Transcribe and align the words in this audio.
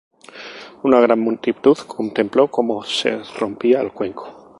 Una 0.81 0.99
gran 0.99 1.19
multitud 1.19 1.77
contempló 1.85 2.49
cómo 2.49 2.83
se 2.83 3.21
rompía 3.37 3.81
el 3.81 3.91
cuenco. 3.91 4.35